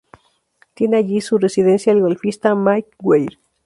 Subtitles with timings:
[0.73, 3.37] Tiene allí su residencia el golfista Mike Weir.